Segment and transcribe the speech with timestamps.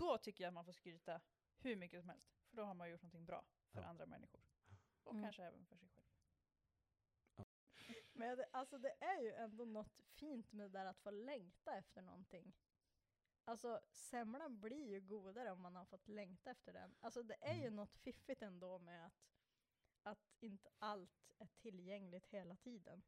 [0.00, 1.20] då tycker jag att man får skryta
[1.58, 2.32] hur mycket som helst.
[2.48, 3.86] För då har man gjort någonting bra för Ja.
[3.86, 4.40] andra människor.
[5.04, 5.22] Och Mm.
[5.24, 6.06] kanske även för sig själv.
[8.12, 11.76] Men det, alltså det är ju ändå något fint med det där att få längta
[11.76, 12.52] efter någonting.
[13.44, 16.94] Alltså semlan blir ju godare om man har fått längta efter den.
[17.00, 17.76] Alltså det är ju Mm.
[17.76, 19.14] något fiffigt ändå med att,
[20.02, 23.02] att inte allt är tillgängligt hela tiden.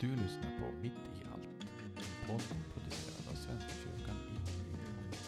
[0.00, 1.57] Du lyssnar på Mitt i allt,
[2.28, 2.42] en podd
[2.74, 4.36] producerad av Svenska kyrkan i
[4.74, 5.18] Umeå.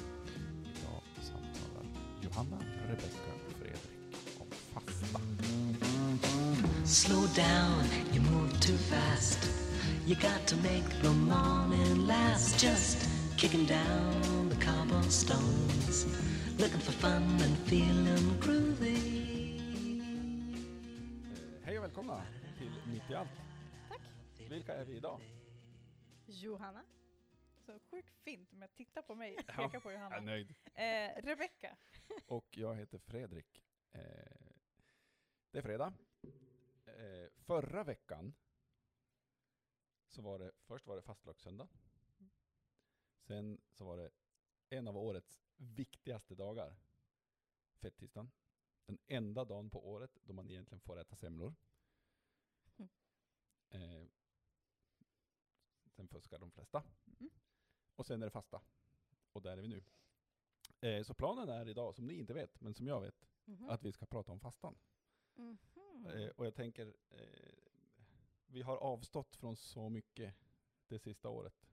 [0.64, 1.84] Idag samtalar
[2.22, 5.20] Johanna, Rebecka och Fredrik om fasta.
[6.84, 9.50] Slow down, you move too fast.
[10.06, 12.62] You got to make the morning last.
[12.62, 16.06] Just kicking down the cobblestones,
[16.58, 19.20] looking for fun and feeling groovy.
[21.64, 22.22] Hej och välkomna
[22.58, 23.28] till Mitt i allt.
[23.88, 24.00] Tack.
[24.48, 25.20] Vilka är vi idag?
[26.30, 26.84] Johanna?
[27.66, 30.20] Så sjukt fint med att titta på mig och Ja, peka på Jag är Johanna.
[30.20, 30.54] nöjd.
[30.74, 31.76] Eh, Rebecka.
[32.26, 33.62] Och jag heter Fredrik.
[33.92, 34.00] Eh,
[35.50, 35.94] det är fredag.
[36.84, 38.34] Eh, förra veckan
[40.08, 41.68] så var det, först var det fastlagssöndag.
[43.18, 44.10] Sen så var det
[44.68, 46.76] en av årets viktigaste dagar,
[47.74, 48.30] fettisdagen.
[48.86, 51.54] Den enda dagen på året då man egentligen får äta semlor.
[52.76, 52.88] Mm.
[53.70, 54.08] Eh,
[56.00, 56.82] sen fuskar de flesta.
[57.20, 57.30] Mm.
[57.96, 58.62] Och sen är det fasta.
[59.32, 59.82] Och där är vi nu.
[60.80, 63.68] Eh, så planen är idag, som ni inte vet, men som jag vet, Mhm.
[63.68, 64.78] att vi ska prata om fastan.
[65.34, 66.06] Mhm.
[66.06, 67.52] Eh, och jag tänker, eh,
[68.46, 70.34] vi har avstått från så mycket
[70.88, 71.66] det sista året.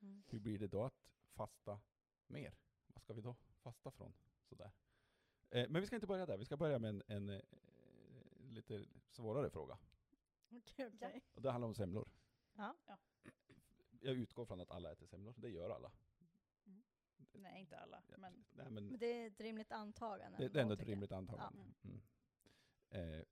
[0.00, 0.22] Mm.
[0.26, 1.80] Hur blir det då att fasta
[2.26, 2.54] mer?
[2.86, 4.12] Vad ska vi då fasta från?
[4.48, 4.72] Sådär.
[5.50, 7.42] Eh, men vi ska inte börja där, vi ska börja med en, en eh,
[8.50, 9.78] lite svårare fråga.
[10.50, 11.22] Okej, okej.
[11.34, 12.08] Och det handlar om semlor.
[12.54, 12.76] Ja.
[14.04, 15.92] Jag utgår från att alla äter semlor, det gör alla.
[17.34, 18.02] Nej, inte alla.
[18.08, 20.38] Ja, Men Nej, men Men det är ett rimligt antagande.
[20.38, 21.64] det, det är ändå ett rimligt antagande.
[21.82, 21.90] Ja.
[21.90, 22.00] Mm.
[23.18, 23.24] Eh,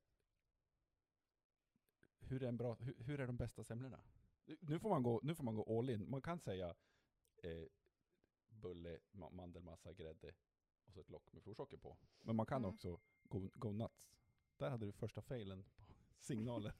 [2.19, 3.99] hur, är en bra, hur, hur är de bästa semlorna?
[4.59, 6.09] Nu får man gå, nu får man gå all in.
[6.09, 6.75] Man kan säga
[7.37, 7.65] eh,
[8.49, 10.33] bulle, ma- mandelmassa, grädde
[10.85, 11.97] och så ett lock med florsocker på.
[12.21, 12.69] Men man kan Mm.
[12.75, 14.11] också go, go nuts.
[14.57, 16.73] Där hade du första failen på signalen.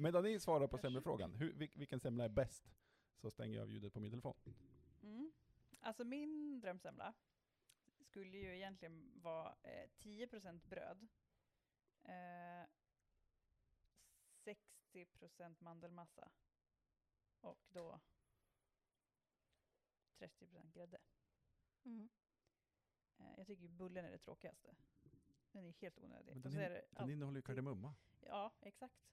[0.00, 2.70] Medan ni svarar på semlefrågan, hur, vil, vilken semla är bäst?
[3.16, 4.34] Så stänger jag av ljudet på min telefon.
[5.02, 5.32] Mm.
[5.80, 7.14] Alltså min drömsemla
[8.00, 11.08] skulle ju egentligen vara eh, 10% bröd,
[12.04, 12.66] eh,
[14.92, 16.30] 60% mandelmassa
[17.40, 18.00] och då
[20.18, 20.98] 30% grädde.
[21.84, 22.08] Mm.
[23.18, 24.74] Eh, jag tycker ju bullen är det tråkigaste.
[25.52, 26.26] Den är helt onödig.
[26.26, 27.94] Men Och den, så in, är det den innehåller ju kardemumma.
[28.20, 29.08] Ja, exakt.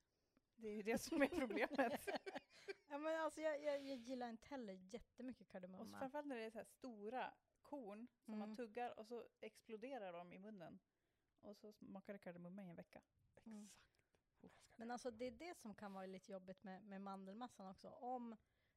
[0.55, 2.07] Det är ju det som är problemet.
[2.88, 5.99] ja, men alltså, jag, jag, jag gillar inte heller jättemycket Och kardemumma.
[5.99, 8.40] framförallt när det är så här stora korn som Mm.
[8.49, 10.79] man tuggar och så exploderar de i munnen.
[11.41, 13.02] Och så smakar det kardemumma i en vecka.
[13.46, 13.69] Mm.
[14.75, 17.90] Men alltså det är det som kan vara lite jobbigt med, med mandelmassan också.
[17.90, 18.35] Om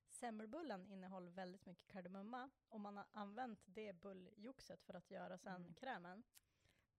[0.09, 5.57] semmelbullen innehåller väldigt mycket kardemumma och man har använt det bulljoxet för att göra sen
[5.63, 5.75] Mm.
[5.75, 6.23] krämen.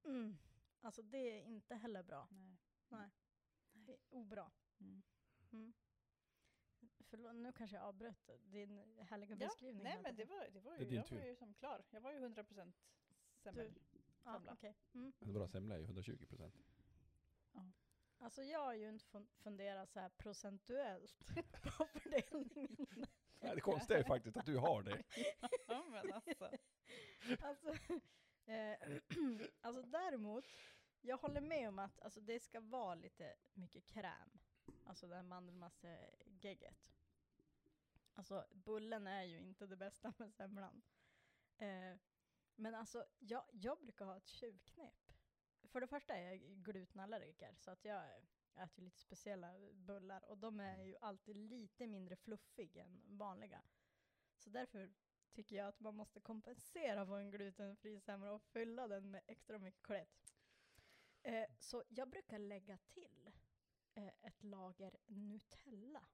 [0.06, 0.38] Mm.
[0.82, 2.28] Alltså det är inte heller bra.
[2.90, 3.10] Nej.
[3.72, 4.52] Det är obra.
[4.80, 5.04] Mm.
[5.52, 5.74] Mm.
[7.10, 9.84] Förlåt, nu kanske jag avbröt din härliga Ja, beskrivning.
[9.84, 10.30] nej men det det.
[10.30, 11.18] var, det var Det är ju, din jag tur.
[11.18, 11.84] var ju som klar.
[11.90, 12.74] Jag var ju 100%
[13.38, 13.74] semmel.
[14.24, 14.76] Ja, okej.
[14.94, 15.14] mm.
[15.20, 16.56] En bra semla är ju 120 procent.
[18.22, 21.26] Alltså jag har ju inte fun- funderat så här procentuellt
[21.78, 22.88] på fördelningen.
[23.40, 25.04] Nej, det konstiga är faktiskt att du har det.
[25.68, 26.50] ja men alltså.
[27.42, 27.70] alltså,
[28.46, 28.78] eh,
[29.62, 30.46] alltså däremot,
[31.02, 34.40] jag håller med om att alltså, det ska vara lite mycket kräm.
[34.86, 36.90] Alltså det här mandelmassegegget.
[38.14, 40.82] Alltså bullen är ju inte det bästa med semlan.
[41.58, 41.96] Eh,
[42.56, 45.14] men alltså jag, jag brukar ha ett tjuvknep.
[45.64, 48.04] För det första är jag glutenallergiker så att jag
[48.56, 53.62] äter lite speciella bullar och de är ju alltid lite mindre fluffiga än vanliga.
[54.38, 54.92] Så därför
[55.32, 59.60] tycker jag att man måste kompensera på en glutenfri semla och fylla den med extra
[59.60, 60.34] mycket klätt.
[61.24, 63.29] Eh, så jag brukar lägga till
[63.96, 66.06] ett lager Nutella.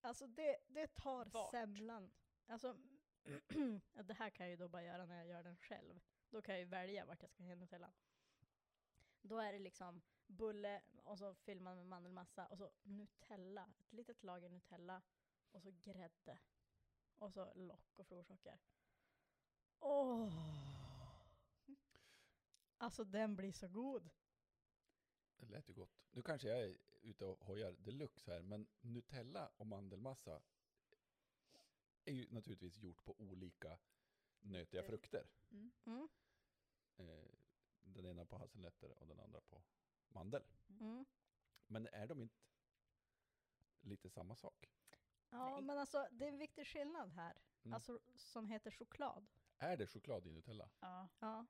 [0.00, 1.50] Alltså det, det tar Vart?
[1.50, 2.12] semlan.
[2.46, 2.76] Alltså,
[4.04, 6.00] det här kan jag ju då bara göra när jag gör den själv.
[6.30, 7.92] Då kan jag ju välja vart jag ska ha Nutella.
[9.22, 13.92] Då är det liksom bulle och så fyller man med mandelmassa och så Nutella, ett
[13.92, 15.02] litet lager Nutella
[15.52, 16.38] och så grädde.
[17.16, 18.58] Och så lock och florsocker.
[19.80, 20.32] Åh!
[22.76, 24.10] Alltså den blir så god.
[25.44, 25.90] Det lät ju gott.
[26.10, 30.42] Nu kanske jag är ute och hojar deluxe här, men Nutella och mandelmassa
[32.04, 33.78] är ju naturligtvis gjort på olika
[34.40, 35.26] nötiga Det- frukter.
[35.50, 35.72] Mm.
[35.86, 36.08] Mm.
[36.96, 37.30] Eh,
[37.82, 39.62] den ena på hasselnötter och den andra på
[40.08, 40.42] mandel.
[40.80, 41.04] Mm.
[41.66, 42.34] Men är de inte
[43.80, 44.70] lite samma sak?
[45.30, 45.62] Ja, Nej.
[45.62, 47.42] men alltså det är en viktig skillnad här.
[47.62, 47.74] Mm.
[47.74, 49.26] Alltså som heter choklad.
[49.58, 50.70] Är det choklad i Nutella?
[50.80, 51.08] Ja.
[51.18, 51.46] Ja.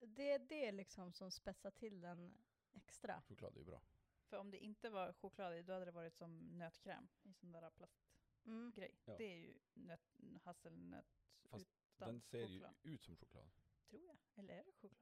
[0.00, 2.34] Det är det liksom som spetsar till den
[2.74, 3.20] extra.
[3.28, 3.82] Choklad är ju bra.
[4.28, 7.52] För om det inte var choklad i, då hade det varit som nötkräm i sån
[7.52, 8.04] där plastgrej.
[8.44, 8.72] Mm.
[9.04, 9.16] Ja.
[9.18, 10.00] Det är ju nöt,
[10.42, 11.06] hasselnöt
[11.44, 13.50] Fast utan den ser ju choklad, ut som choklad.
[13.88, 14.16] tror jag.
[14.34, 14.98] Eller är det choklad?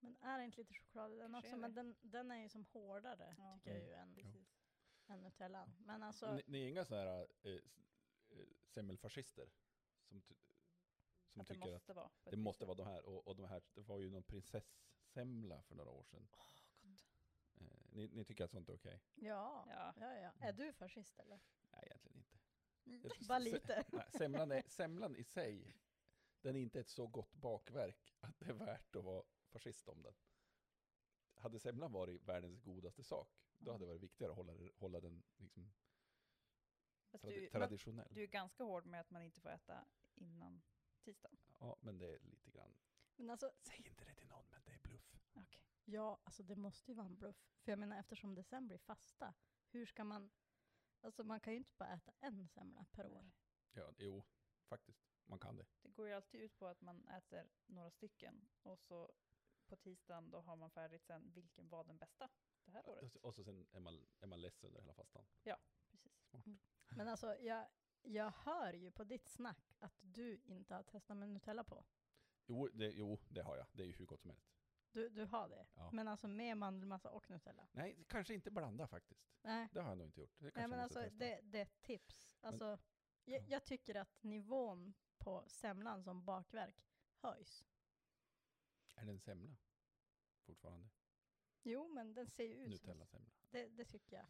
[0.00, 1.56] Men är det inte lite choklad i den Kanske också?
[1.56, 1.82] är Men det.
[1.82, 3.58] den, den är ju som hårdare, Ja.
[3.58, 4.08] tycker jag ju, Mm.
[4.08, 4.48] än, Precis.
[5.06, 5.72] än Nutellan.
[5.78, 7.52] Men alltså, Ni, ni är inga sådana här eh,
[8.30, 9.50] eh, semmelfascister
[10.08, 10.22] som,
[11.28, 12.08] som Att det tycker att måste vara.
[12.24, 13.06] på det måste vara de här.
[13.06, 16.26] Och, och de här, det var ju någon prinsessemla för några år sedan.
[16.28, 16.55] sätt.
[17.96, 19.00] Ni, ni tycker att sånt är okej?
[19.14, 19.64] ja.
[19.68, 19.94] Ja.
[19.96, 20.32] Ja, ja.
[20.40, 21.40] Är du fascist eller?
[21.70, 22.38] Nej, egentligen inte.
[22.86, 23.26] Mm.
[23.28, 23.84] Bara lite.
[23.92, 25.76] Nej, semlan, är, semlan i sig,
[26.40, 30.02] den är inte ett så gott bakverk att det är värt att vara fascist om
[30.02, 30.14] den.
[31.34, 33.28] Hade semlan varit världens godaste sak,
[33.58, 35.72] då hade det varit viktigare att hålla, hålla den liksom
[37.10, 38.14] Fast tradi- du, man, traditionell.
[38.14, 39.84] du är ganska hård med att man inte får äta
[40.14, 40.62] innan
[41.00, 41.38] tisdagen.
[41.58, 42.74] Ja, men det är lite grann.
[43.16, 45.22] Men alltså, Säg inte det till någon, men det är bluff.
[45.88, 47.36] Ja, alltså det måste ju vara en bluff.
[47.64, 49.34] För jag menar, eftersom det sen blir fasta,
[49.68, 50.30] hur ska man...
[51.00, 53.32] Alltså man kan ju inte bara äta en semla per år.
[53.72, 54.22] Ja, jo,
[54.68, 55.06] faktiskt.
[55.24, 55.66] Man kan det.
[55.82, 59.12] Det går ju alltid ut på att man äter några stycken och så
[59.66, 62.30] på tisdagen då har man färdigt sen vilken var den bästa
[62.64, 63.16] det här året.
[63.16, 65.26] Och så sen är man, är man less under hela fastan.
[65.90, 66.12] Precis.
[66.30, 66.46] Smart.
[66.46, 66.58] Mm.
[66.96, 67.68] Men alltså, jag,
[68.02, 71.84] jag hör ju på ditt snack att du inte har testat med Nutella på.
[72.46, 73.66] Jo det, jo, det har jag.
[73.72, 74.55] Det är ju hur gott som helst.
[74.92, 75.66] Du, du har det?
[75.74, 75.90] Ja.
[75.92, 77.68] Men alltså med mandelmassa och Nutella?
[77.72, 79.28] Nej, kanske inte blanda faktiskt.
[79.42, 80.34] Nej, Det har jag nog inte gjort.
[80.38, 81.16] Det Nej men alltså testa.
[81.18, 82.36] det, det är ett tips.
[82.40, 82.78] Alltså,
[83.24, 87.64] jag, jag tycker att nivån på semlan som bakverk höjs.
[88.94, 89.56] Är det en semla?
[90.46, 90.88] Fortfarande.
[91.62, 92.90] Jo, men den ser ju ut som...
[92.90, 93.30] Nutella-semla.
[93.50, 94.26] Det, det tycker jag.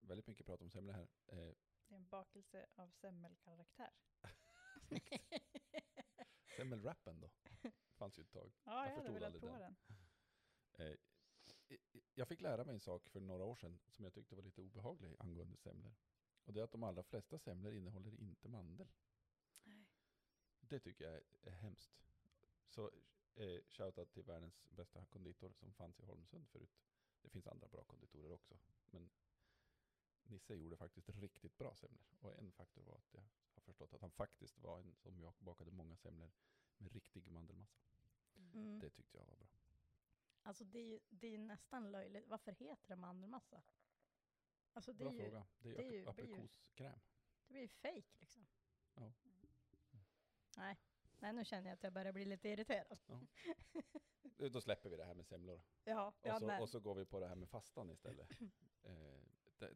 [0.00, 1.08] Väldigt mycket prat om semla här.
[1.26, 1.36] Eh,
[1.88, 3.90] Det är en bakelse av semmelkaraktär.
[6.56, 7.30] semmelwrappen då?
[7.96, 8.52] Fanns ju ett tag.
[8.64, 9.76] Ja, jag, hade förstod aldrig prova den.
[10.76, 10.86] den.
[10.88, 10.96] Eh,
[12.14, 14.60] jag fick lära mig en sak för några år sedan som jag tyckte var lite
[14.60, 15.94] obehaglig angående semlor.
[16.44, 18.88] Och det är att de allra flesta semlor innehåller inte mandel.
[19.62, 19.86] Nej.
[20.60, 22.06] Det tycker jag är, är hemskt.
[22.68, 22.90] Så
[23.34, 26.78] eh, shoutout till världens bästa konditor som fanns i Holmsund förut.
[27.22, 28.54] Det finns andra bra konditorer också.
[28.90, 29.10] Men
[30.28, 32.06] Nisse gjorde faktiskt riktigt bra semlor.
[32.20, 33.20] Och en faktor var att jag
[33.54, 36.30] har förstått att han faktiskt var en som jag bakade många semlor
[36.78, 37.80] med riktig mandelmassa.
[38.54, 38.80] Mm.
[38.80, 39.48] Det tyckte jag var bra.
[40.42, 42.26] Alltså det är ju det är nästan löjligt.
[42.28, 43.62] Varför heter det mandelmassa?
[44.72, 45.46] Alltså det Bra är ju, fråga.
[45.58, 46.98] Det är, det är ap- ju- det är ju- aprikoskräm.
[47.46, 48.46] det blir ju fake liksom.
[48.94, 49.12] Ja.
[50.56, 50.78] Nej.
[51.18, 52.98] Nej, nu känner jag att jag börjar bli lite irriterad.
[54.38, 55.60] Eh, Då släpper vi det här med semlor.
[55.84, 58.30] Ja, Och, ja så, men, och så går vi på det här med fastan istället.
[58.82, 59.20] eh,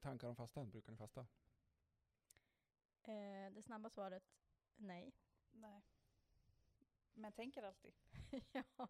[0.01, 0.71] tankar om fastan?
[0.71, 1.27] Brukar ni fasta?
[3.03, 4.25] eh, det snabba svaret,
[4.77, 5.13] nej.
[5.51, 5.83] Nej.
[7.15, 7.95] Men tänker alltid.
[8.53, 8.89] ja.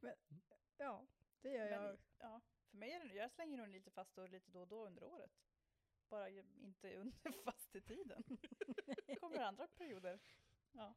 [0.00, 0.14] Men,
[0.76, 1.06] ja,
[1.40, 1.98] det gör Men, jag.
[2.18, 4.86] ja, för mig är det, jag slänger nog lite fast och lite då och då
[4.86, 5.40] under året.
[6.08, 8.24] Bara inte under fastetiden.
[9.06, 10.20] Det kommer andra perioder.
[10.72, 10.94] Ja.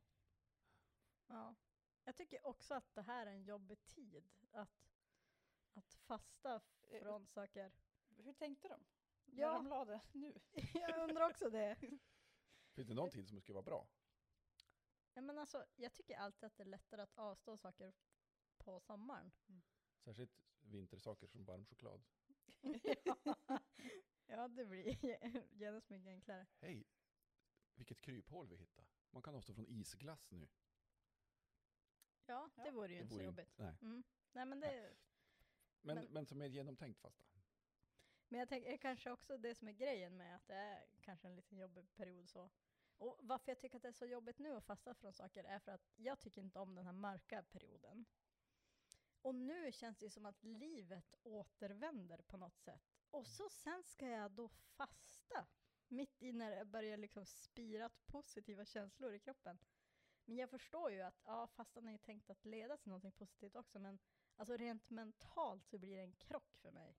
[1.27, 1.55] Ja.
[2.03, 4.29] Jag tycker också att det här är en jobbig tid.
[4.51, 4.87] Att,
[5.73, 7.71] att fasta Eh, från saker.
[8.21, 8.83] Hur tänkte de?
[9.25, 9.53] När Ja.
[9.53, 10.39] de la det nu?
[10.73, 11.75] jag undrar också det.
[12.73, 13.87] Finns det någon tid som skulle vara bra?
[15.13, 17.93] Nej, men alltså, jag tycker alltid att det är lättare att avstå saker
[18.57, 19.31] på sommaren.
[19.99, 22.03] Särskilt vintersaker som varm choklad.
[23.03, 23.17] ja.
[24.27, 24.97] ja, det blir
[25.53, 26.47] genast mycket enklare.
[26.59, 26.87] Hej,
[27.75, 28.87] vilket kryphål vi hittade.
[29.09, 30.47] Man kan avstå från isglass nu.
[32.25, 32.71] Ja, det Ja.
[32.71, 33.47] vore ju Det inte så vore ju jobbigt.
[33.47, 33.77] inte- Nej.
[33.81, 34.03] Mm.
[34.31, 34.93] Nej, men, det,
[35.81, 37.30] Men, Men- men, som är genomtänkt fasta
[38.31, 41.35] men jag tänker kanske också det som är grejen med att det är kanske en
[41.35, 42.49] liten jobbig period så.
[42.97, 45.59] Och varför jag tycker att det är så jobbigt nu att fasta från saker är
[45.59, 48.05] för att jag tycker inte om den här mörka perioden.
[49.21, 52.81] Och nu känns det ju som att livet återvänder på något sätt.
[53.09, 55.47] Och så sen ska jag då fasta.
[55.87, 59.59] Mitt i när det börjar liksom spira positiva känslor i kroppen.
[60.25, 63.55] Men jag förstår ju att ja, fastan är ju tänkt att leda till något positivt
[63.55, 63.79] också.
[63.79, 63.99] Men
[64.35, 66.97] alltså rent mentalt så blir det en krock för mig.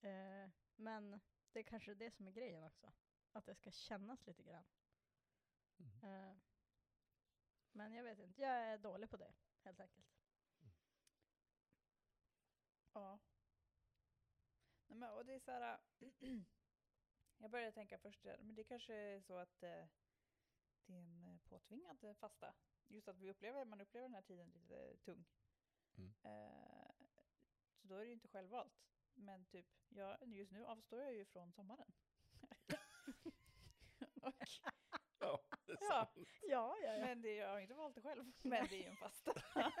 [0.00, 1.20] Eh, men
[1.52, 2.92] det är kanske det som är grejen också.
[3.32, 4.64] Att det ska kännas lite grann.
[5.78, 6.30] Mm.
[6.30, 6.36] Eh,
[7.72, 9.32] men jag vet inte, jag är dålig på det
[9.64, 10.06] helt enkelt.
[12.92, 13.18] Ja.
[14.86, 15.80] Nej, men, och det är så här,
[17.38, 19.86] jag började tänka först, men det kanske är så att eh,
[20.86, 22.54] det är en eh, påtvingad fasta.
[22.88, 25.24] Just att vi upplever, man upplever den här tiden lite tung.
[25.96, 26.14] Mm.
[26.22, 26.94] Eh,
[27.80, 28.82] så då är det ju inte självvalt.
[29.14, 31.92] Men typ, jag, just nu avstår jag ju från sommaren.
[34.22, 34.34] och,
[35.18, 36.28] Ja, det är ja, sant.
[36.42, 37.00] Ja, ja, ja.
[37.06, 38.32] men det, jag har inte valt det själv.
[38.42, 39.32] Men det är ju en fasta.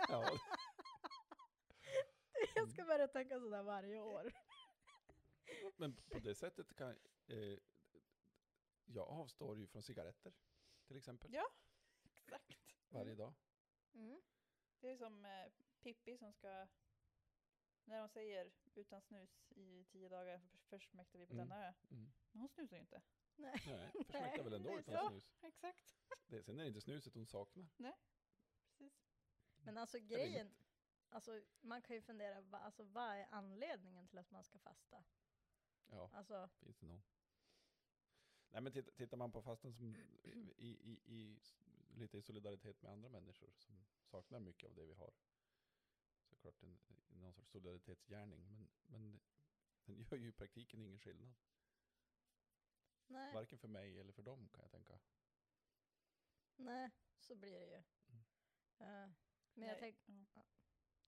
[0.08, 0.38] Ja,
[2.54, 4.32] Jag ska börja tänka sådär varje år.
[5.76, 6.90] men på det sättet kan
[7.26, 7.58] eh,
[8.84, 10.32] jag avstår ju från cigaretter
[10.86, 11.46] till exempel Ja.
[12.04, 12.58] Exakt.
[12.88, 13.34] varje dag.
[13.94, 14.20] Mm.
[14.80, 16.68] Det är som eh, Pippi som ska,
[17.90, 21.48] när hon säger utan snus i tio dagar för- försmäktar vi på Mm.
[21.48, 21.72] denna ö.
[21.90, 22.12] Mm.
[22.32, 23.02] Men hon snusar ju inte.
[23.36, 23.62] Nej.
[23.66, 25.08] Nej, försmäktar väl ändå Nej, utan så.
[25.08, 25.30] snus.
[25.42, 25.96] Exakt.
[26.26, 27.66] Det, sen är det inte snuset hon saknar.
[28.78, 28.92] Precis.
[29.64, 30.50] Men alltså grejen,
[31.08, 35.04] alltså man kan ju fundera, va, alltså, vad är anledningen till att man ska fasta?
[35.86, 37.02] Ja, Alltså, finns det någon?
[38.52, 41.40] Nej men titt- tittar man på fastan som i, i, i,
[41.94, 45.12] lite i solidaritet med andra människor som saknar mycket av det vi har.
[46.40, 46.78] Så klart en,
[47.08, 48.48] någon sorts solidaritetsgärning.
[48.48, 49.20] Men, men
[49.84, 51.34] den gör ju i praktiken ingen skillnad.
[53.06, 54.98] nej, Varken för mig eller för dem kan jag tänka.
[56.56, 57.82] nej, så blir det ju.
[58.08, 58.24] Mm.
[58.78, 59.10] Eh,
[59.54, 60.42] men jag Nej, tänker, ja.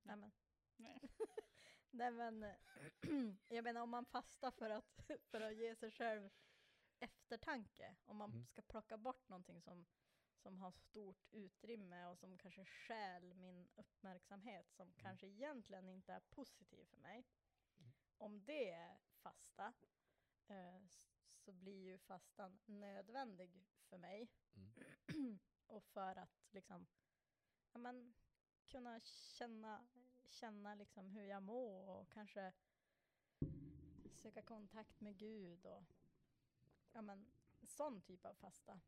[0.03, 0.33] nej men.
[0.77, 1.01] Nej.
[1.91, 2.57] Nej men, eh,
[3.49, 6.31] jag menar om man fastar för att, för att ge sig själv
[6.99, 8.47] eftertanke, om man Mm.
[8.47, 9.87] ska plocka bort någonting som,
[10.43, 16.21] som har stort utrymme och som kanske stjäl min uppmärksamhet, som kanske egentligen inte är
[16.21, 17.25] positiv för mig.
[17.79, 17.93] Mm.
[18.19, 19.73] Om det är fasta,
[20.47, 20.83] eh,
[21.35, 24.29] så blir ju fastan nödvändig för mig.
[25.09, 25.39] Mm.
[25.67, 26.87] och för att liksom,
[27.73, 28.15] ja men,
[28.67, 29.87] kunna känna,
[30.29, 32.53] känna liksom hur jag mår och kanske
[34.15, 35.85] söka kontakt med Gud och
[36.93, 37.27] ja men,
[37.63, 38.81] sån typ av fasta.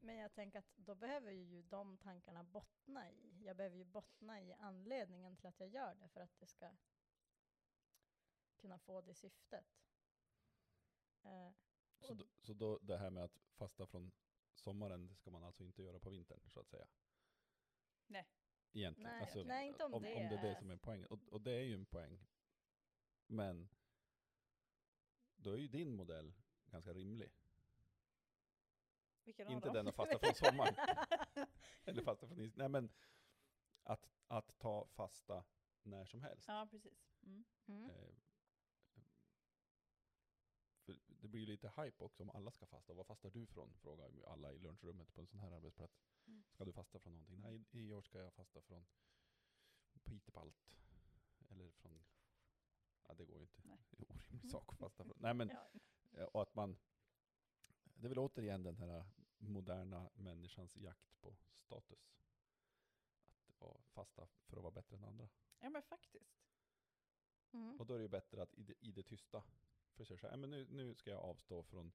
[0.00, 4.40] Men jag tänker att då behöver ju de tankarna bottna i, jag behöver ju bottna
[4.40, 6.76] i anledningen till att jag gör det för att det ska
[8.56, 9.66] kunna få det syftet.
[11.22, 11.50] Eh,
[12.00, 14.12] Så, Och- då, så då det här med att fasta från
[14.54, 16.88] sommaren, det ska man alltså inte göra på vintern så att säga?
[18.06, 18.26] Nej.
[18.72, 19.10] Egentligen.
[19.10, 21.06] Nej, alltså, nej, inte om om, det om det är det som är poängen.
[21.08, 22.26] Och, och det är ju en poäng.
[23.26, 23.68] Men
[25.36, 26.34] då är ju din modell
[26.66, 27.32] ganska rimlig.
[29.28, 29.74] Vilken av Inte dem?
[29.74, 30.74] den att fasta från sommaren.
[31.84, 32.56] Eller fasta från is.
[32.56, 32.90] Nej men
[33.82, 35.44] att, att ta fasta
[35.82, 36.48] när som helst.
[36.48, 37.12] Ja, precis.
[37.22, 37.44] Mm.
[37.66, 37.90] mm.
[37.90, 38.14] Eh,
[40.84, 42.94] för det blir ju lite hype också om alla ska fasta.
[42.94, 43.74] Vad fastar du från?
[43.74, 46.00] Frågar alla i lunchrummet på en sån här arbetsplats.
[46.26, 46.44] Mm.
[46.50, 47.40] Ska du fasta från någonting?
[47.40, 48.86] Nej, i år ska jag fasta från
[50.04, 50.76] pitepalt.
[51.50, 52.04] Eller från...
[53.08, 53.60] Ja, det går ju inte.
[53.64, 53.78] Nej.
[53.90, 55.16] Det är en orimlig sak att fasta från.
[55.20, 55.50] Nej, men
[56.12, 56.78] eh, och att man...
[57.94, 59.04] Det är väl återigen den här
[59.38, 62.14] moderna människans jakt på status.
[63.46, 65.28] Att vara fasta för att vara bättre än andra.
[65.58, 66.44] Ja, men faktiskt.
[67.52, 67.80] Mm.
[67.80, 69.44] Och då är det ju bättre att i det, i det tysta
[69.94, 71.92] för sig själv, "Nej, men nu, nu ska jag avstå från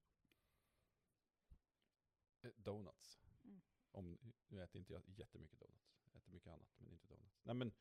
[2.42, 3.20] eh, donuts.
[3.44, 3.62] Mm.
[3.92, 7.40] Om, nu äter inte jag jättemycket donuts, jag äter mycket annat men inte donuts.
[7.44, 7.74] Nej men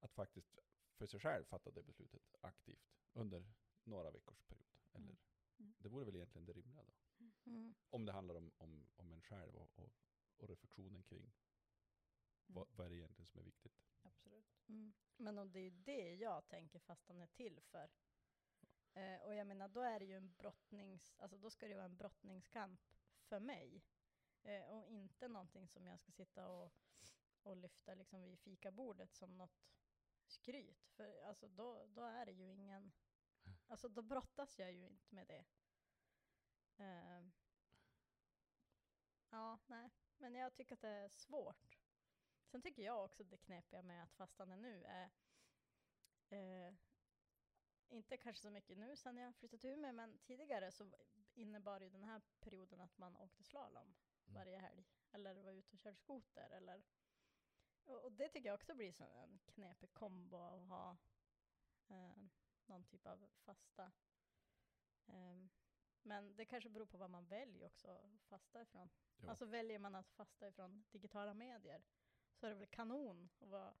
[0.00, 0.58] att faktiskt
[0.94, 3.52] för sig själv fatta det beslutet aktivt under
[3.84, 4.66] några veckors period.
[4.92, 5.16] Eller, Mm.
[5.58, 5.74] Mm.
[5.78, 6.92] Det vore väl egentligen det rimliga då.
[7.46, 7.74] Mm.
[7.90, 9.92] Om det handlar om, om, om en själv och, och,
[10.36, 11.32] och reflektionen kring
[12.46, 12.76] vad, Mm.
[12.76, 13.82] vad är det egentligen som är viktigt.
[14.02, 14.58] Absolut.
[14.68, 14.92] Mm.
[15.16, 17.90] Men om det är ju det jag tänker fastan är till för.
[18.92, 21.76] Eh, och jag menar, då är det ju en brottnings, alltså då ska det ju
[21.76, 22.80] vara en brottningskamp
[23.20, 23.82] för mig.
[24.42, 26.72] Eh, och inte någonting som jag ska sitta och,
[27.42, 29.68] och lyfta liksom vid fikabordet som något
[30.26, 30.86] skryt.
[30.86, 32.92] För alltså då, då är det ju ingen,
[33.66, 35.44] alltså då brottas jag ju inte med det.
[36.78, 37.20] Eh,
[39.30, 39.90] ja, nej.
[40.18, 41.78] Men jag tycker att det är svårt.
[42.46, 45.10] Sen tycker jag också det knepiga med att fastande nu är
[46.30, 46.74] eh,
[47.88, 50.92] inte kanske så mycket nu sen jag flyttat till Umeå, men tidigare så
[51.34, 53.94] innebar ju den här perioden att man åkte slalom
[54.28, 54.34] Mm.
[54.34, 54.84] varje helg.
[55.12, 56.50] Eller var ute och körde skoter.
[56.50, 56.82] Eller,
[57.84, 60.96] och, och det tycker jag också blir som en knepig kombo att ha
[61.88, 62.16] eh,
[62.66, 63.92] någon typ av fasta.
[65.06, 65.50] Ehm,
[66.02, 68.90] men det kanske beror på vad man väljer också att fasta ifrån.
[69.16, 69.28] Jo.
[69.28, 71.82] Alltså väljer man att fasta ifrån digitala medier
[72.34, 73.74] så är det väl kanon att vara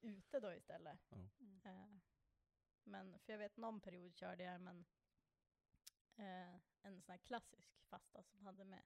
[0.00, 1.00] ute då istället.
[1.08, 1.28] Ja.
[1.40, 2.00] Mm.
[2.84, 4.84] Men för jag vet någon period körde jag men,
[6.16, 8.82] eh, en sån här klassisk fasta som hade med,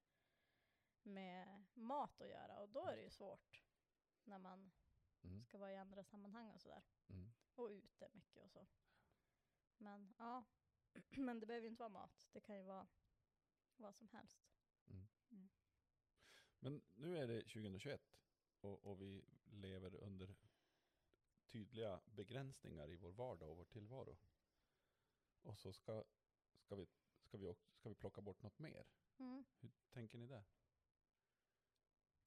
[1.02, 3.62] med mat att göra och då är det ju svårt
[4.25, 4.73] när man
[5.26, 5.44] Mm.
[5.44, 6.82] Ska vara i andra sammanhang och sådär.
[7.08, 7.32] Mm.
[7.54, 8.66] Och ute mycket och så.
[9.78, 10.44] Men ja,
[11.17, 12.29] men det behöver ju inte vara mat.
[12.33, 12.87] Det kan ju vara
[13.76, 14.47] vad som helst.
[14.87, 15.07] Mm.
[15.31, 15.49] Mm.
[16.59, 18.00] Men nu är det 2021
[18.61, 20.37] och, och vi lever under
[21.47, 24.19] tydliga begränsningar i vår vardag och vår tillvaro.
[25.43, 26.05] Och så ska,
[26.59, 26.87] ska, vi,
[27.23, 28.87] ska, vi, också, ska vi plocka bort något mer.
[29.17, 29.45] Hur
[29.91, 30.45] tänker ni det?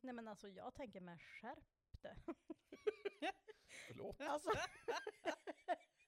[0.01, 2.15] Nej men alltså jag tänker med skärp det.
[3.87, 4.21] Förlåt.
[4.21, 4.49] Alltså,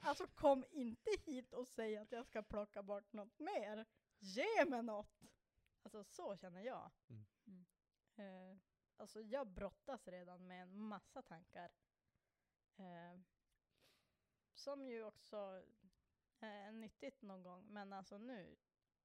[0.00, 3.86] alltså kom inte hit och säg att jag ska plocka bort något mer.
[4.18, 5.20] Ge mig något!
[5.82, 6.90] Alltså så känner jag.
[7.08, 7.26] Mm.
[7.46, 7.66] Mm.
[8.16, 8.58] Eh,
[8.96, 11.70] alltså jag brottas redan med en massa tankar.
[12.76, 13.20] Eh,
[14.54, 15.62] som ju också
[16.38, 17.66] är nyttigt någon gång.
[17.66, 18.56] Men alltså nu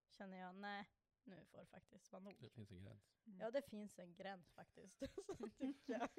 [0.09, 0.89] känner jag, nej,
[1.23, 2.37] nu får det faktiskt vara nog.
[2.39, 3.17] Det finns en gräns.
[3.25, 3.39] Mm.
[3.39, 4.99] Ja, det finns en gräns faktiskt.
[5.25, 6.09] så tycker jag.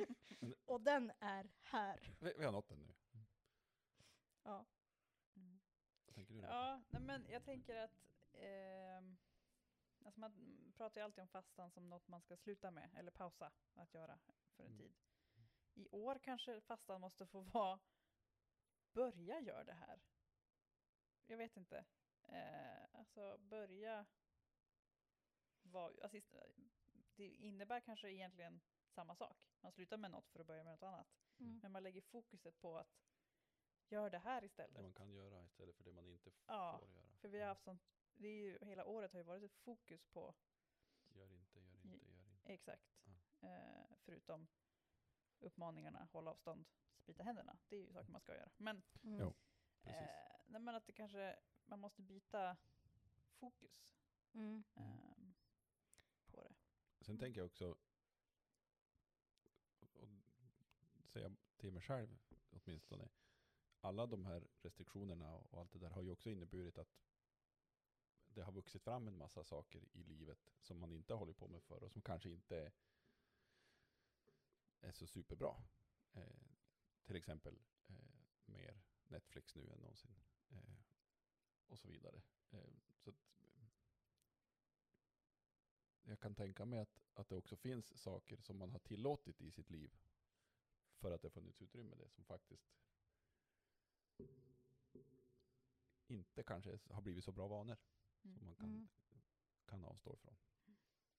[0.64, 2.16] Och den är här.
[2.20, 2.94] Vi, vi har nått den nu.
[4.46, 4.64] Ja.
[5.36, 5.60] Mm.
[6.06, 6.40] Vad tänker du?
[6.40, 6.46] då?
[6.46, 9.16] Ja, nej, men jag tänker att ehm,
[10.04, 10.32] alltså man
[10.76, 14.18] pratar ju alltid om fastan som något man ska sluta med eller pausa att göra
[14.56, 14.78] för en Mm.
[14.78, 14.94] tid.
[15.74, 17.78] I år kanske fastan måste få vara
[18.92, 20.00] börja göra det här.
[21.26, 21.84] Jag vet inte.
[22.22, 24.06] Eh, alltså börja
[25.62, 26.18] vara, alltså,
[27.16, 29.38] det innebär kanske egentligen samma sak.
[29.60, 31.08] Man slutar med något för att börja med något annat.
[31.38, 31.58] Mm.
[31.62, 32.96] Men man lägger fokuset på att
[33.90, 34.74] göra det här istället.
[34.76, 37.06] Det man kan göra istället för det man inte Ja, får göra.
[37.20, 37.82] För vi har haft sånt,
[38.14, 40.34] det är ju, hela året har ju varit ett fokus på,
[41.08, 42.52] Gör inte, gör inte, gör inte.
[42.52, 42.82] exakt,
[43.40, 44.48] eh, förutom
[45.40, 46.64] uppmaningarna, hålla avstånd,
[46.98, 47.56] sprita händerna.
[47.68, 48.50] Det är ju saker man ska göra.
[48.56, 49.18] Men, Mm.
[49.20, 49.34] Jo.
[49.82, 50.00] Precis.
[50.00, 52.56] eh, nej, men att det kanske, man måste byta
[53.38, 53.82] fokus
[54.34, 54.64] Mm.
[54.74, 55.34] ehm,
[56.26, 56.54] på det.
[57.00, 57.76] Sen tänker jag också,
[59.92, 60.08] och
[61.08, 62.18] säga till mig själv
[62.50, 63.08] åtminstone,
[63.86, 66.96] alla de här restriktionerna och allt det där har ju också inneburit att
[68.28, 71.48] det har vuxit fram en massa saker i livet som man inte har hållit på
[71.48, 72.72] med förr och som kanske inte
[74.80, 75.56] är, så superbra.
[76.12, 76.22] Eh,
[77.04, 77.94] till exempel eh,
[78.44, 80.16] mer Netflix nu än någonsin.
[80.50, 80.76] Eh,
[81.66, 82.22] och så vidare.
[82.50, 83.16] Eh, så att,
[86.02, 89.50] jag kan tänka mig att, att det också finns saker som man har tillåtit i
[89.50, 89.96] sitt liv
[90.96, 92.85] för att det har funnits utrymme det som faktiskt
[96.16, 97.76] inte kanske har blivit så bra vanor
[98.24, 98.36] Mm.
[98.38, 98.88] som man kan, Mm.
[99.66, 100.36] kan avstå ifrån.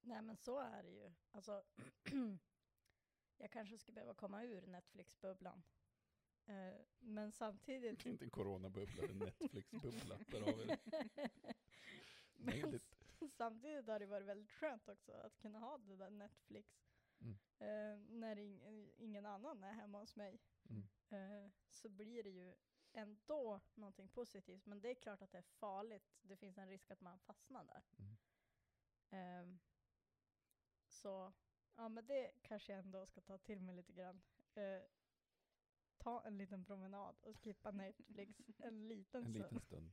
[0.02, 1.12] Nej men så är det ju.
[1.32, 1.64] Alltså,
[3.38, 5.64] jag kanske skulle behöva komma ur Netflix-bubblan.
[6.46, 8.06] Eh, men samtidigt...
[8.06, 10.18] Inte en coronabubbla, en Netflix-bubbla.
[10.28, 10.80] Där har vi det.
[12.38, 12.80] men
[13.32, 16.84] samtidigt har det varit väldigt skönt också att kunna ha det där Netflix.
[17.20, 17.38] Mm.
[17.60, 20.40] Eh, när ing- ingen annan är hemma hos mig.
[20.70, 20.88] Mm.
[21.10, 22.56] Eh, så blir det ju
[22.98, 24.66] ändå någonting positivt.
[24.66, 26.18] Men det är klart att det är farligt.
[26.22, 27.84] Det finns en risk att man fastnar där.
[28.00, 28.18] Mm.
[29.10, 29.60] Ehm,
[30.88, 31.34] så
[31.76, 34.22] ja, men det kanske jag ändå ska ta till mig lite grann.
[34.54, 34.82] Eh,
[35.98, 39.44] ta en liten promenad och skippa Netflix en liten En stund.
[39.44, 39.92] liten stund.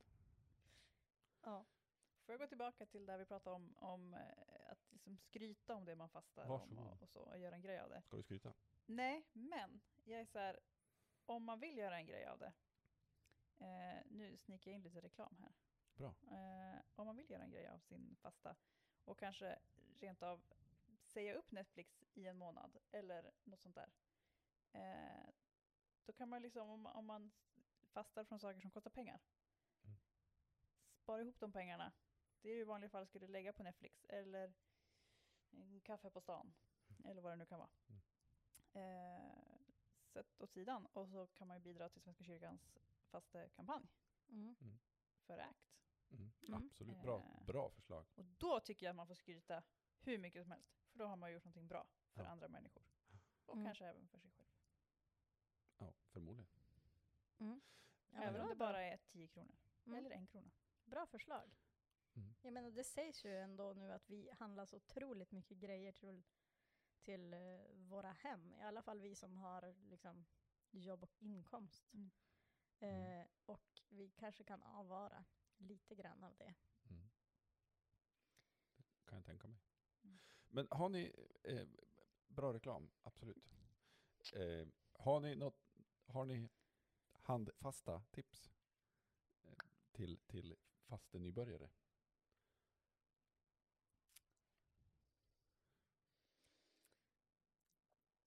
[1.41, 1.65] Ja.
[2.25, 5.85] Får jag gå tillbaka till där vi pratade om, om eh, att liksom skryta om
[5.85, 6.87] det man fastar om Varsågod.
[6.91, 8.01] och, och så, och göra en grej av det.
[8.01, 8.53] Ska du skryta?
[8.85, 10.59] Nej, men jag är så här,
[11.25, 12.53] om man vill göra en grej av det,
[13.59, 15.53] eh, nu snickar jag in lite reklam här.
[15.95, 16.15] Bra.
[16.31, 18.55] Eh, om man vill göra en grej av sin fasta
[19.05, 19.59] och kanske
[19.99, 20.41] rent av
[21.03, 23.89] säga upp Netflix i en månad eller något sånt där.
[24.71, 25.29] Eh,
[26.05, 27.31] då kan man liksom, om, om man
[27.93, 29.19] fastar från saker som kostar pengar,
[29.83, 29.97] Mm.
[30.95, 31.91] spara ihop de pengarna.
[32.41, 34.53] Det är ju i vanliga fall skulle lägga på Netflix eller
[35.51, 36.53] en kaffe på stan
[37.05, 37.69] eller vad det nu kan vara.
[37.87, 38.01] Mm.
[38.73, 39.57] Eh,
[40.05, 42.61] sätt åt sidan och så kan man ju bidra till Svenska kyrkans
[43.05, 43.87] fastekampanj
[44.29, 44.55] Mm.
[45.25, 45.71] för ACT.
[46.11, 46.31] Mm.
[46.47, 46.63] Mm.
[46.65, 46.97] Absolut.
[47.01, 47.45] Bra, Eh.
[47.45, 48.05] bra förslag.
[48.15, 49.63] Och då tycker jag att man får skryta
[49.99, 50.75] hur mycket som helst.
[50.91, 52.29] För då har man gjort någonting bra för Ja.
[52.29, 52.83] andra människor.
[53.45, 53.65] Och Mm.
[53.65, 54.47] kanske även för sig själv.
[55.77, 56.51] Ja, förmodligen.
[57.39, 57.61] Mm.
[58.09, 59.55] Ja, även om det bara är 10 kronor.
[59.85, 59.97] Mm.
[59.99, 60.51] Eller en krona.
[60.85, 61.55] Bra förslag.
[62.15, 62.35] Mm.
[62.41, 66.23] Jag menar, det sägs ju ändå nu att vi handlar så otroligt mycket grejer till,
[67.01, 67.39] till eh,
[67.73, 68.53] våra hem.
[68.53, 70.25] I alla fall vi som har liksom,
[70.71, 71.93] jobb och inkomst.
[71.93, 72.11] Mm.
[72.79, 75.25] Eh, och vi kanske kan avvara
[75.57, 76.53] lite grann av det.
[76.89, 77.09] Mm.
[78.77, 79.59] Det kan jag tänka mig.
[80.03, 80.19] Mm.
[80.47, 81.67] Men har ni, eh,
[82.27, 83.53] bra reklam, absolut.
[84.33, 86.49] Eh, har ni något, har ni
[87.11, 88.51] handfasta tips
[89.43, 89.53] eh,
[89.91, 91.69] till, till faste nybörjare?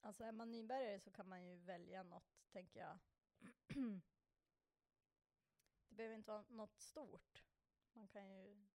[0.00, 2.98] Alltså är man nybörjare så kan man ju välja något, tänker jag.
[5.98, 7.42] det behöver inte vara något stort.
[7.92, 8.66] Man kan ju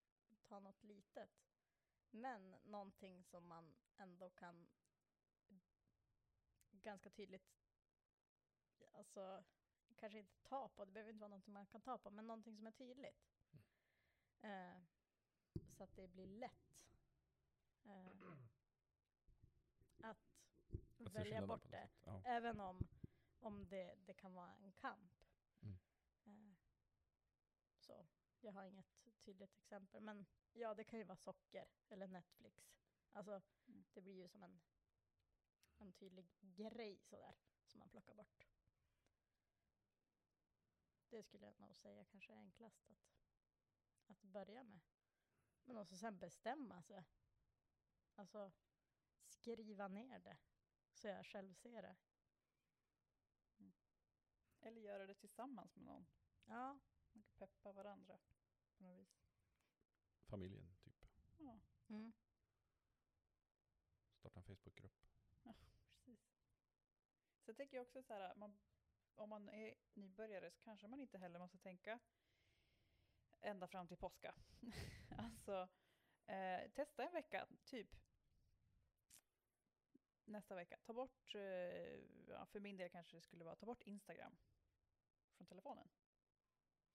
[0.43, 1.29] ta något litet.
[2.11, 4.67] Men någonting som man ändå kan
[6.71, 7.53] ganska tydligt,
[8.93, 9.43] alltså
[9.95, 12.57] kanske inte ta på, det behöver inte vara något man kan ta på, men någonting
[12.57, 13.23] som är tydligt.
[14.41, 14.81] Eh,
[15.71, 16.85] så att det blir lätt.
[17.83, 18.07] Eh,
[19.99, 20.17] att
[20.99, 21.89] Att välja bort det.
[22.03, 22.21] Ja.
[22.25, 22.87] Även om,
[23.39, 25.11] om det, det kan vara en kamp.
[25.61, 25.77] Mm.
[26.25, 26.53] Eh,
[27.83, 28.05] så,
[28.43, 30.01] jag har inget tydligt exempel.
[30.01, 32.71] Men ja, det kan ju vara socker eller Netflix.
[33.11, 33.85] Alltså, Mm.
[33.93, 34.61] det blir ju som en,
[35.77, 38.47] en tydlig grej sådär, som man plockar bort.
[41.09, 43.13] Det skulle jag nog säga kanske är enklast att,
[44.05, 44.79] att börja med.
[45.65, 47.03] Men också sen bestämma sig.
[48.15, 48.51] Alltså,
[49.25, 50.37] skriva ner det
[50.93, 51.95] så jag själv ser det.
[54.59, 56.07] Eller göra det tillsammans med någon.
[56.45, 56.79] Ja,
[57.13, 58.19] Man kan peppa varandra
[58.77, 59.23] på något vis.
[60.25, 61.05] Familjen, typ.
[61.37, 62.13] Ja, mm.
[64.19, 65.05] Starta en Facebookgrupp.
[66.05, 66.19] precis.
[67.43, 68.59] Så jag tänker också så här, man,
[69.15, 71.99] om man är nybörjare så kanske man inte heller måste tänka
[73.41, 74.35] ända fram till påska.
[75.17, 75.69] alltså,
[76.25, 77.95] eh, testa en vecka, typ.
[80.25, 80.77] Nästa vecka.
[80.85, 81.41] Ta bort, eh,
[82.27, 84.37] ja, för min del kanske det skulle vara, ta bort Instagram
[85.37, 85.89] från telefonen.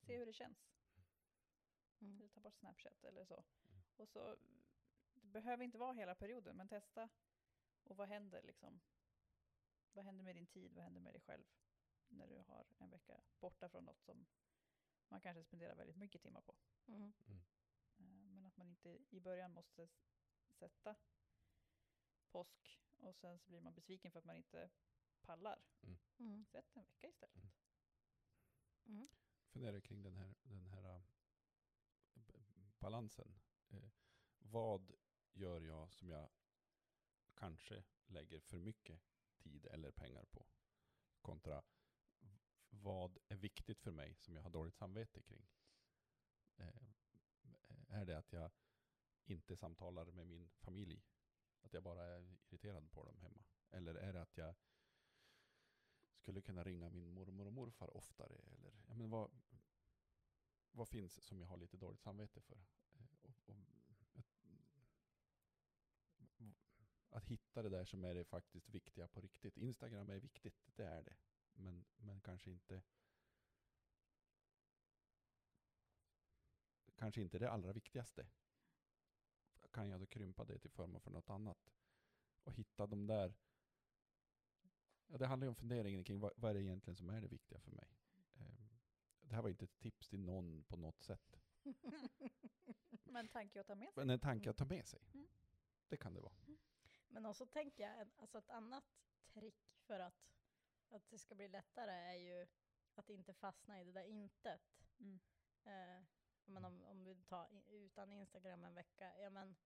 [0.09, 0.19] Se Mm.
[0.21, 0.59] hur det känns.
[2.01, 2.19] Mm.
[2.21, 3.45] Eller ta bort Snapchat eller så.
[3.71, 3.83] Mm.
[3.97, 4.37] Och så,
[5.15, 7.09] det behöver inte vara hela perioden, men testa.
[7.85, 8.81] Och vad händer liksom?
[9.93, 10.73] Vad händer med din tid?
[10.75, 11.45] Vad händer med dig själv?
[12.09, 14.27] När du har en vecka borta från något som
[15.09, 16.55] man kanske spenderar väldigt mycket timmar på.
[16.87, 17.13] Mm.
[17.99, 19.89] Eh, Men att man inte i början måste
[20.51, 20.97] sätta
[22.31, 24.71] påsk och sen så blir man besviken för att man inte
[25.21, 25.63] pallar.
[26.19, 26.47] Mm.
[26.47, 27.45] Sätt en vecka istället.
[28.87, 29.09] Mm.
[29.49, 31.03] Funderar kring den här, den här äh,
[32.79, 33.35] balansen.
[33.69, 33.91] Eh,
[34.39, 34.93] vad
[35.33, 36.29] gör jag som jag
[37.35, 39.01] kanske lägger för mycket
[39.39, 40.47] tid eller pengar på?
[41.21, 41.63] Kontra
[42.71, 45.47] vad är viktigt för mig som jag har dåligt samvete kring?
[46.57, 48.51] Eh, eh, är det att jag
[49.25, 51.03] inte samtalar med min familj?
[51.61, 53.45] Att jag bara är irriterad på dem hemma?
[53.71, 54.55] Eller är det att jag
[56.29, 58.35] skulle kunna ringa min mormor och morfar oftare?
[58.35, 59.31] Eller, ja, men vad,
[60.71, 62.59] vad finns som jag har lite dåligt samvete för?
[63.47, 63.55] Eh,
[64.13, 64.25] och, och,
[66.19, 66.67] att,
[67.11, 69.57] att hitta det där som är det faktiskt viktiga på riktigt.
[69.57, 71.17] Instagram är viktigt, det är det.
[71.53, 72.83] Men, men kanske inte
[76.97, 78.27] kanske inte det allra viktigaste.
[79.71, 81.71] Kan jag då krympa det till förmån för något annat?
[82.45, 83.35] Och hitta de där
[85.09, 87.29] Ja, det handlar ju om funderingen kring vad, vad är det egentligen som är det
[87.29, 87.89] viktiga för mig.
[88.35, 88.69] Ehm,
[89.21, 91.41] det här var inte ett tips till någon på något sätt.
[93.05, 94.05] Men tanke att ta med sig.
[94.05, 95.01] Men en tanke att ta med sig.
[95.15, 95.29] Mm.
[95.89, 96.35] Det kan det vara.
[97.09, 98.85] Men också tänker jag, alltså ett annat
[99.33, 100.35] trick för att,
[100.89, 102.47] att det ska bli lättare är ju
[102.95, 104.85] att inte fastna i det där intet.
[104.99, 105.21] Mm.
[105.65, 106.05] Eh,
[106.45, 109.57] menar, om, om vi tar utan Instagram en vecka, ja men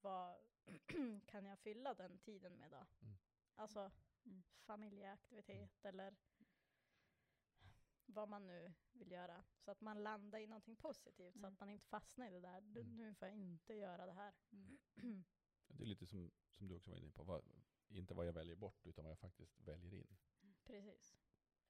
[0.00, 0.36] vad
[1.26, 2.86] kan jag fylla den tiden med då?
[3.02, 3.16] Mm.
[3.54, 3.90] Alltså
[4.24, 4.42] Mm.
[4.66, 6.14] familjeaktivitet eller
[8.06, 9.44] vad man nu vill göra.
[9.58, 11.52] Så att man landar i någonting positivt, så Mm.
[11.52, 12.60] att man inte fastnar i det där.
[12.60, 12.96] Du, Mm.
[12.96, 14.34] Nu får jag inte göra det här.
[14.52, 14.78] Mm.
[15.68, 17.22] Det är lite som, som du också var inne på.
[17.24, 17.44] Vad,
[17.88, 20.16] inte vad jag väljer bort utan vad jag faktiskt väljer in.
[20.64, 21.16] Precis.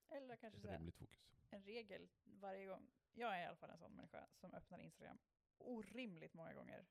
[0.09, 1.21] Eller kanske Ett så fokus.
[1.51, 2.91] en regel varje gång.
[3.13, 5.19] Jag är i alla fall en sån människa som öppnar Instagram
[5.59, 6.87] orimligt många gånger.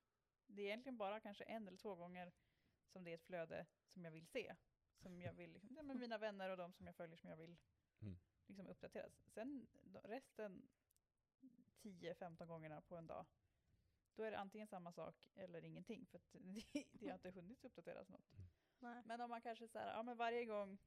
[0.47, 2.31] Det är egentligen bara kanske en eller två gånger
[2.87, 4.55] som det är ett flöde som jag vill se.
[4.99, 7.57] Som jag vill, liksom, med mina vänner och de som jag följer som jag vill
[8.01, 8.17] Mm.
[8.47, 9.13] liksom uppdateras.
[9.27, 9.67] Sen
[10.03, 10.69] resten
[11.81, 13.25] 10-15 gångerna på en dag,
[14.15, 16.05] då är det antingen samma sak eller ingenting.
[16.05, 16.31] För att
[16.73, 18.31] det, det har inte hunnit uppdateras något.
[18.79, 19.03] Nej.
[19.05, 20.77] Men om man kanske så här, ja men varje gång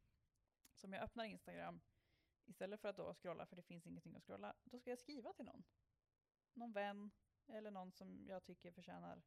[0.74, 1.80] som jag öppnar Instagram,
[2.44, 5.32] istället för att då scrolla, för det finns ingenting att scrolla, då ska jag skriva
[5.32, 5.64] till någon.
[6.52, 7.10] Någon vän,
[7.46, 9.22] eller någon som jag tycker förtjänar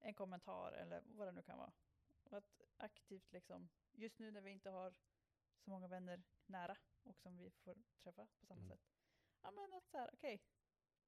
[0.00, 1.72] en kommentar, eller vad det nu kan vara.
[2.32, 4.94] Och att aktivt liksom, just nu när vi inte har
[5.58, 8.68] så många vänner nära, och som vi får träffa på samma Mm.
[8.70, 8.80] sätt.
[9.42, 10.42] Ja men att så här, okej,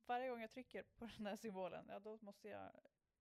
[0.07, 2.73] varje gång jag trycker på den här symbolen, ja då måste jag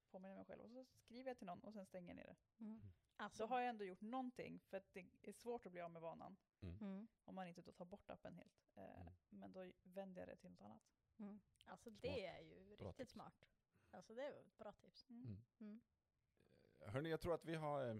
[0.09, 0.61] påminna mig själv.
[0.63, 2.63] Och så skriver jag till någon och sen stänger jag ner det.
[2.65, 2.71] Mm.
[2.73, 2.91] Mm.
[3.17, 5.91] Alltså, Så har jag ändå gjort någonting, för att det är svårt att bli av
[5.91, 7.07] med vanan mm.
[7.23, 8.67] om man inte då tar bort appen helt.
[8.75, 9.39] Eh, Mm.
[9.39, 10.83] Men då vänder jag det till något annat.
[11.19, 11.41] Mm.
[11.65, 12.01] Alltså Smart.
[12.01, 13.11] det är ju Bra riktigt tips.
[13.11, 13.47] smart.
[13.91, 15.07] Alltså det är ett bra tips.
[16.81, 16.87] Mm.
[16.87, 16.93] Mm.
[16.93, 17.89] Hörni, jag tror att vi har...
[17.89, 17.95] Eh,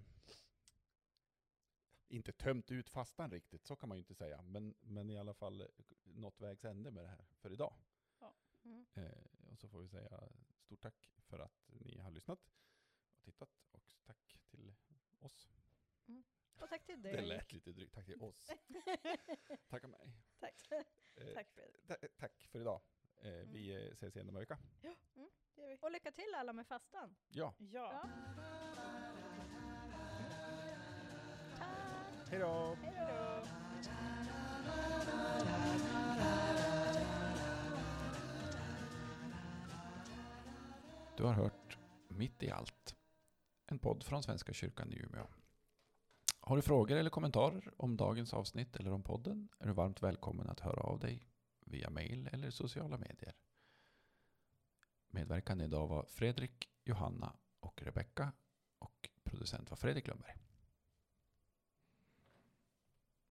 [2.07, 4.41] inte tömt ut fastan riktigt, så kan man ju inte säga.
[4.41, 5.67] Men, men i alla fall
[6.03, 7.73] nått vägs ände med det här för idag.
[8.63, 8.85] Mm.
[8.93, 12.39] Eh, och så får vi säga stort tack för att ni har lyssnat
[13.17, 13.49] och tittat.
[13.71, 14.73] Och tack till
[15.19, 15.49] oss.
[16.59, 17.25] Och tack till Det dig.
[17.25, 17.93] lät lite drygt.
[17.93, 18.49] Tack till oss.
[19.69, 20.13] Tacka mig.
[20.39, 20.55] Tack.
[21.15, 21.47] Eh, Tack
[21.87, 22.81] ta- tack för idag.
[23.17, 24.57] Eh, vi eh, ses igen om en vecka.
[24.81, 25.77] Det gör vi.
[25.81, 27.15] Och lycka till alla med fastan.
[27.29, 27.91] Ja, Ja.
[28.03, 28.61] Ja.
[32.29, 32.77] Hej då.
[41.17, 42.95] Du har hört Mitt i allt.
[43.65, 45.27] En podd från Svenska kyrkan i Umeå.
[46.39, 50.49] Har du frågor eller kommentarer om dagens avsnitt eller om podden är du varmt välkommen
[50.49, 51.27] att höra av dig
[51.65, 53.35] via mail eller sociala medier.
[55.07, 58.31] Medverkande idag var Fredrik, Johanna och Rebecka
[58.81, 60.35] och producent var Fredrik Lundberg.